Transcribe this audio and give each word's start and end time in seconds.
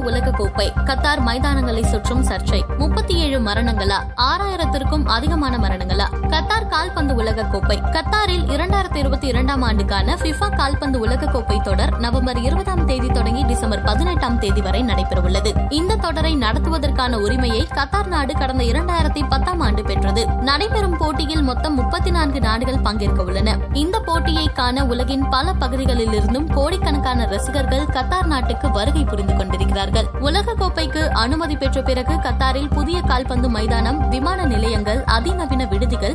கால்பந்து 0.00 0.18
உலக 0.18 0.36
கோப்பை 0.36 0.72
கத்தார் 0.84 1.20
மைதானங்களை 1.26 1.82
சுற்றும் 1.84 2.24
சர்ச்சை. 2.24 2.60
முப்பத்தி 2.78 3.14
ஏழு 3.14 3.38
மரணங்களா? 3.38 3.98
ஆறாயிரத்திற்கும் 4.16 5.04
அதிகமான 5.04 5.56
மரணங்களா? 5.58 6.06
கத்தார் 6.28 6.68
கால்பந்து 6.68 7.14
உலக 7.14 7.42
கோப்பை. 7.42 7.78
கத்தாரில் 7.78 8.44
இரண்டாயிரத்தி 8.50 8.96
இருபத்தி 8.96 9.26
இரண்டாம் 9.26 9.62
ஆண்டுக்கான 9.62 10.14
பிஃபா 10.14 10.56
கால்பந்து 10.56 10.98
உலக 10.98 11.26
கோப்பை 11.26 11.60
தொடர் 11.60 11.98
நவம்பர் 11.98 12.38
இருபதாம் 12.38 12.84
தேதி 12.84 13.06
தொடங்கி 13.06 13.42
டிசம்பர் 13.44 13.82
பதினெட்டாம் 13.82 14.38
தேதி 14.38 14.60
வரை 14.60 14.82
நடைபெறவுள்ளது. 14.82 15.72
இந்த 15.72 15.96
தொடரை 15.96 16.36
நடத்துவதற்கான 16.36 17.12
உரிமையை 17.16 17.66
கத்தார் 17.74 18.06
நாடு 18.06 18.34
கடந்த 18.34 18.64
இரண்டாயிரத்தி 18.64 19.28
பத்தாம் 19.28 19.60
ஆண்டு 19.60 19.82
பெற்றது. 19.82 20.26
நடைபெறும் 20.26 20.96
போட்டியில் 20.96 21.42
மொத்தம் 21.42 21.74
முப்பத்தி 21.74 22.10
நான்கு 22.10 22.40
நாடுகள் 22.40 22.80
பங்கேற்க 22.80 23.22
உள்ளன 23.22 23.56
இந்த 23.72 24.00
போட்டியை 24.00 24.48
காண 24.48 24.84
உலகின் 24.84 25.28
பல 25.28 25.52
பகுதிகளிலிருந்தும் 25.52 26.48
கோடிக்கணக்கான 26.54 27.24
ரசிகர்கள் 27.24 27.86
கத்தார் 27.86 28.24
நாட்டுக்கு 28.24 28.70
வருகை 28.70 29.04
புரிந்து 29.04 29.36
கொண்டிருக்கிறார்கள். 29.36 29.88
உலக 30.20 30.54
கோப்பைக்கு 30.54 31.02
அனுமதி 31.14 31.56
பெற்ற 31.56 31.82
பிறகு 31.82 32.14
கத்தாரில் 32.16 32.68
புதிய 32.68 33.00
கால்பந்து 33.00 33.48
மைதானம் 33.48 34.08
விமான 34.08 34.44
நிலையங்கள் 34.44 35.04
அதிநவீன 35.06 35.66
விடுதிகள் 35.68 36.14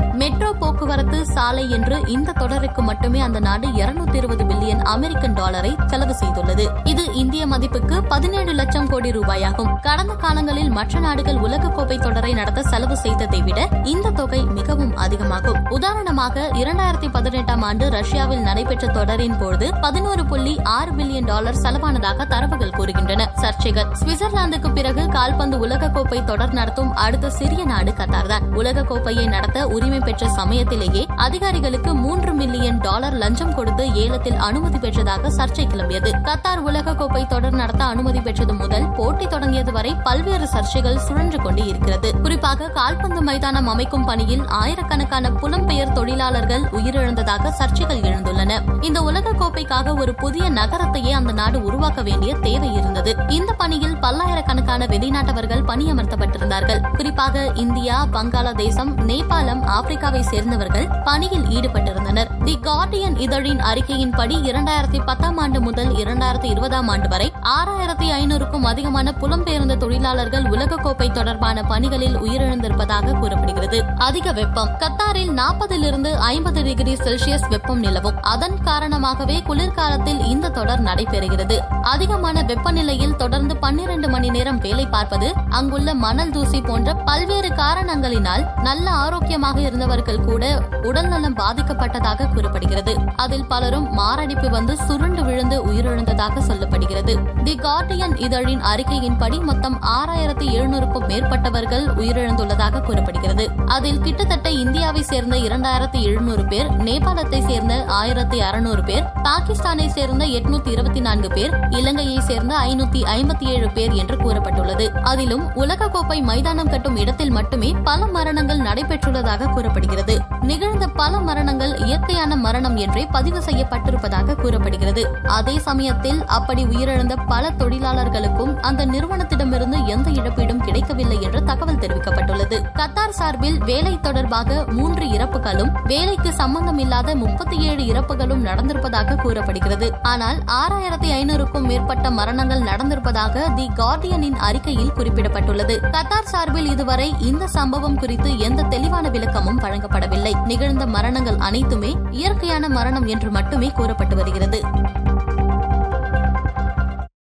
சாலை 1.36 1.64
என்று 1.70 1.96
இந்த 2.08 2.32
தொடருக்கு 2.32 2.82
மட்டுமே 2.82 3.20
அந்த 3.20 3.40
நாடு 3.40 3.68
இருநூத்தி 3.68 4.16
இருபது 4.16 4.44
பில்லியன் 4.44 4.84
அமெரிக்கன் 4.94 5.34
டாலரை 5.34 5.72
செலவு 5.88 6.16
செய்துள்ளது. 6.20 6.66
இது 6.84 7.04
இந்திய 7.14 7.48
மதிப்புக்கு 7.48 8.04
பதினேழு 8.04 8.54
லட்சம் 8.54 8.90
கோடி 8.90 9.12
ரூபாயாகும். 9.12 9.72
கடந்த 9.82 10.14
காலங்களில் 10.14 10.70
மற்ற 10.70 11.00
நாடுகள் 11.00 11.36
உலகக்கோப்பை 11.36 11.98
தொடரை 12.00 12.34
நடத்த 12.34 12.62
செலவு 12.62 12.98
செய்ததை 12.98 13.42
விட 13.42 13.68
இந்த 13.84 14.10
தொகை 14.10 14.42
மிகவும் 14.44 14.96
அதிகமாகும். 14.96 15.60
உதாரணமாக 15.70 16.48
இரண்டாயிரத்தி 16.54 17.10
பதினெட்டாம் 17.12 17.62
ஆண்டு 17.62 17.90
ரஷ்யாவில் 17.90 18.42
நடைபெற்ற 18.42 18.88
தொடரின் 18.88 19.38
போது 19.38 19.70
பதினோரு 19.82 20.26
புள்ளி 20.26 20.56
ஆறு 20.64 20.92
பில்லியன் 20.92 21.30
டாலர் 21.32 21.62
செலவானதாக 21.64 22.28
தரவுகள் 22.28 22.76
கூறுகின்றன. 22.78 23.28
சர்ச்சைகள். 23.42 23.92
சுவிட்சர்லாந்துக்கு 24.00 24.74
பிறகு 24.74 25.08
கால்பந்து 25.08 25.60
உலகக்கோப்பை 25.68 26.24
தொடர் 26.24 26.56
நடத்தும் 26.60 26.94
அடுத்த 27.06 27.30
சிறிய 27.30 27.66
நாடு 27.66 27.92
கத்தார் 27.92 28.30
தான். 28.34 28.44
உலகக்கோப்பையை 28.56 29.28
நடத்த 29.28 29.68
உரிமை 29.68 30.00
பெற்ற 30.00 30.30
சமயத்திலேயே 30.30 31.06
அதிகாரிகளுக்கு 31.26 31.92
மூன்று 31.96 32.32
மில்லியன் 32.34 32.80
டாலர் 32.86 33.16
லஞ்சம் 33.22 33.54
கொடுத்து 33.56 33.84
ஏலத்தில் 33.94 34.40
அனுமதி 34.48 34.78
பெற்றதாக 34.78 35.32
சர்ச்சை 35.38 35.64
கிளம்பியது. 35.72 36.10
கத்தார் 36.28 36.62
உலகக்கோப்பை 36.68 37.28
தொடர் 37.28 37.58
நடத்த 37.62 37.84
அனுமதி 37.84 38.20
பெற்றது 38.20 38.54
முதல் 38.54 38.88
போட்டி 38.90 39.28
தொடங்கியது 39.28 39.72
வரை 39.72 39.92
பல்வேறு 40.04 40.48
சர்ச்சைகள் 40.54 41.00
சுழன்று 41.06 41.40
கொண்டு 41.42 41.64
இருக்கிறது. 41.68 42.10
குறிப்பாக 42.22 42.70
கால்பந்து 42.70 43.22
மைதானம் 43.22 43.68
அமைக்கும் 43.68 44.06
பணியில் 44.06 44.44
ஆயிரக்கணக்கான 44.48 45.32
புலம்பெயர் 45.42 45.94
தொழிலாளர்கள் 45.94 46.66
உயிரிழந்ததாக 46.78 47.54
சர்ச்சைகள் 47.60 48.04
எழுந்துள்ளன. 48.10 48.60
இந்த 48.82 49.02
உலகக்கோப்பைக்காக 49.02 49.98
ஒரு 50.00 50.16
புதிய 50.16 50.46
நகரத்தையே 50.50 51.12
அந்த 51.12 51.32
நாடு 51.32 51.64
உருவாக்க 51.64 52.02
வேண்டிய 52.02 52.34
தேவை 52.42 52.74
இருந்தது. 52.74 53.16
இந்த 53.30 53.52
பணியில் 53.54 53.98
பல்லாயிரக்கணக்கான 53.98 54.86
வெளிநாட்டவர்கள் 54.86 55.66
பணியமர்த்தப்பட்டிருந்தார்கள். 55.72 56.84
குறிப்பாக 56.98 57.46
இந்தியா 57.66 57.98
வங்காளதேசம் 58.14 58.94
நேபாளம் 59.10 59.64
ஆப்பிரிக்காவை 59.78 60.24
சேர்ந்தவர்கள் 60.32 60.88
பணியில் 61.16 61.46
ஈடுபட்டிருந்தனர் 61.50 62.32
தி 62.46 62.60
கார்டியன் 62.62 63.18
இதழின் 63.18 63.58
அறிக்கையின்படி 63.58 64.36
இரண்டாயிரத்தி 64.50 65.06
பத்தாம் 65.06 65.38
ஆண்டு 65.38 65.62
முதல் 65.62 65.88
இரண்டாயிரத்தி 65.88 66.44
இருபதாம் 66.44 66.88
ஆண்டு 66.88 67.08
வரை 67.08 67.32
ஆறாயிரத்தி 67.42 68.08
ஐநூறுக்கும் 68.20 68.64
அதிகமான 68.64 69.14
புலம்பெயர்ந்த 69.20 69.78
தொழிலாளர்கள் 69.78 70.44
உலகக்கோப்பை 70.44 71.12
தொடர்பான 71.12 71.64
பணிகளில் 71.64 72.18
உயிரிழந்திருப்பதாக 72.20 73.20
கூறப்படுகிறது. 73.20 73.84
அதிக 73.98 74.32
வெப்பம். 74.32 74.70
கத்தாரில் 74.80 75.32
நாற்பதிலிருந்து 75.32 76.14
ஐம்பது 76.14 76.64
டிகிரி 76.64 76.94
செல்சியஸ் 76.94 77.50
வெப்பம் 77.50 77.80
நிலவும். 77.80 78.22
அதன் 78.22 78.62
காரணமாகவே 78.64 79.42
குளிர்காலத்தில் 79.42 80.26
இந்த 80.26 80.50
தொடர் 80.50 80.84
நடைபெறுகிறது. 80.84 81.58
அதிகமான 81.82 82.42
வெப்பநிலையில் 82.42 83.16
தொடர்ந்து 83.16 83.58
பன்னிரண்டு 83.58 84.10
மணி 84.10 84.30
நேரம் 84.30 84.58
வேலை 84.58 84.86
பார்ப்பது 84.86 85.34
அங்குள்ள 85.50 85.94
மணல் 85.94 86.32
தூசி 86.32 86.62
போன்ற 86.62 86.94
பல்வேறு 86.94 87.48
காரணங்களினால் 87.48 88.46
நல்ல 88.62 88.90
ஆரோக்கியமாக 88.90 89.62
இருந்தவர்கள் 89.62 90.20
கூட 90.20 90.62
உடல்நலம் 90.84 91.38
பாதிக்கப்பட்டதாக 91.38 92.34
கூறப்படுகிறது. 92.36 92.94
அதில் 93.26 93.48
பலரும் 93.54 93.88
மாரடைப்பு 93.94 94.50
வந்து 94.50 94.74
சுருண்டு 94.88 95.24
விழுந்து 95.24 95.58
உயிரிழந்ததாக 95.66 96.44
சொல்லப்படுகிறது. 96.48 97.14
தி 97.44 97.54
கார்டியன் 97.56 98.16
இதழின் 98.26 98.64
அறிக்கையின்படி 98.74 99.38
மொத்தம் 99.50 99.78
ஆறாயிரத்தி 99.98 100.48
எழுநூறுக்கும் 100.58 101.08
மேற்பட்டவர்கள் 101.12 101.86
உயிரிழந்துள்ளதாக 102.02 102.82
கூறப்படுகிறது. 102.82 103.46
அதில் 103.66 104.02
கிட்டத்தட்ட 104.02 104.50
இந்தியாவை 104.64 105.02
சேர்ந்த 105.12 105.36
இரண்டாயிரத்தி 105.48 106.00
எழுநூறு 106.10 106.44
பேர் 106.46 106.70
நேபாளத்தை 106.88 107.40
சேர்ந்த 107.48 107.74
ஆயிரத்தி 108.00 108.40
அறுநூறு 108.48 108.84
பேர் 108.84 109.06
பாகிஸ்தானை 109.24 109.88
சேர்ந்த 109.88 110.24
எட்நூத்தி 110.38 110.72
இருபத்தி 110.76 111.02
நான்கு 111.08 111.30
பேர் 111.30 111.54
இலங்கையை 111.70 112.20
சேர்ந்த 112.30 112.54
ஐநூத்தி 112.70 113.02
ஐம்பத்தி 113.16 113.48
ஏழு 113.56 113.70
பேர் 113.78 113.94
என்று 114.02 114.18
கூறப்பட்டுள்ளது. 114.18 114.86
அதிலும் 115.04 115.46
உலகக்கோப்பை 115.56 116.20
மைதானம் 116.30 116.72
கட்டும் 116.74 117.00
இடத்தில் 117.04 117.34
மட்டுமே 117.38 117.70
பல 117.84 118.08
மரணங்கள் 118.18 118.66
நடைபெற்றுள்ளதாக 118.68 119.52
கூறப்படுகிறது. 119.54 120.16
நிகழ்ந்த 120.52 120.86
பல 121.02 121.20
மரணங்கள் 121.30 121.74
இயற்கையான 121.86 122.25
மரணம் 122.26 122.76
என்றே 122.76 123.06
பதிவு 123.06 123.40
செய்யப்பட்டிருப்பதாக 123.40 124.36
கூறப்படுகிறது. 124.36 125.18
அதே 125.28 125.60
சமயத்தில் 125.60 126.26
அப்படி 126.26 126.66
உயிரிழந்த 126.66 127.14
பல 127.28 127.50
தொழிலாளர்களுக்கும் 127.50 128.60
அந்த 128.62 128.86
நிறுவனத்திடமிருந்து 128.86 129.86
எந்த 129.86 130.10
இழப்பீடும் 130.10 130.64
கிடைக்கவில்லை 130.64 131.22
என்று 131.22 131.44
தகவல் 131.44 131.76
தெரிவிக்கப்பட்டுள்ளது. 131.76 132.62
கத்தார் 132.74 133.10
சார்பில் 133.10 133.58
வேலை 133.58 134.00
தொடர்பாக 134.00 134.66
மூன்று 134.70 135.06
இறப்புகளும் 135.06 135.72
வேலைக்கு 135.84 136.34
சம்பந்தமில்லாத 136.34 137.16
முப்பத்தி 137.16 137.60
ஏழு 137.60 137.84
இறப்புகளும் 137.84 138.46
நடந்திருப்பதாக 138.46 139.16
கூறப்படுகிறது. 139.16 139.92
ஆனால் 140.02 140.38
ஆறாயிரத்தி 140.38 141.12
ஐநூறுக்கும் 141.12 141.66
மேற்பட்ட 141.66 142.12
மரணங்கள் 142.12 142.62
நடந்திருப்பதாக 142.62 143.54
தி 143.54 143.72
கார்டியனின் 143.76 144.36
அறிக்கையில் 144.36 144.92
குறிப்பிடப்பட்டுள்ளது. 144.92 145.78
கத்தார் 145.82 146.24
சார்பில் 146.24 146.70
இதுவரை 146.70 147.16
இந்த 147.20 147.48
சம்பவம் 147.48 147.98
குறித்து 147.98 148.40
எந்த 148.40 148.62
தெளிவான 148.62 149.10
விளக்கமும் 149.10 149.60
வழங்கப்படவில்லை. 149.60 150.46
நிகழ்ந்த 150.46 150.86
மரணங்கள் 150.86 151.38
அனைத்துமே 151.38 151.96
இயற்கையான 152.16 152.70
மரணம் 152.70 153.06
என்று 153.06 153.30
மட்டுமே 153.30 153.70
கூறப்பட்டு 153.70 154.16
வருகிறது. 154.16 154.60